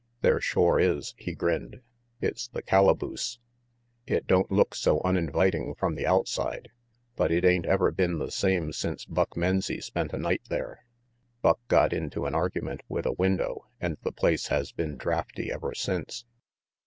[0.21, 1.81] "There shore is," he grinned;
[2.21, 3.37] "it's the calaboose.
[4.07, 6.69] It don't, look so uninviting from the outside,
[7.15, 10.85] but it ain't ever been the same since Buck Menzie spent a night there.
[11.43, 15.75] Buck got into an argument with a window and the place has been draughty ever
[15.75, 16.25] since.